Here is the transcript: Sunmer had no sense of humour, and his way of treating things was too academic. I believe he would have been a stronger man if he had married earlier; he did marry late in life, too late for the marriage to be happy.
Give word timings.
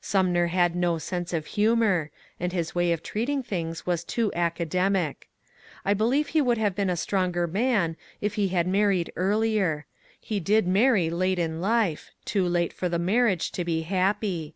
Sunmer 0.00 0.48
had 0.48 0.74
no 0.74 0.96
sense 0.96 1.34
of 1.34 1.44
humour, 1.44 2.10
and 2.40 2.50
his 2.50 2.74
way 2.74 2.92
of 2.92 3.02
treating 3.02 3.42
things 3.42 3.84
was 3.84 4.04
too 4.04 4.32
academic. 4.34 5.28
I 5.84 5.92
believe 5.92 6.28
he 6.28 6.40
would 6.40 6.56
have 6.56 6.74
been 6.74 6.88
a 6.88 6.96
stronger 6.96 7.46
man 7.46 7.98
if 8.18 8.36
he 8.36 8.48
had 8.48 8.66
married 8.66 9.12
earlier; 9.16 9.84
he 10.18 10.40
did 10.40 10.66
marry 10.66 11.10
late 11.10 11.38
in 11.38 11.60
life, 11.60 12.10
too 12.24 12.48
late 12.48 12.72
for 12.72 12.88
the 12.88 12.98
marriage 12.98 13.52
to 13.52 13.66
be 13.66 13.82
happy. 13.82 14.54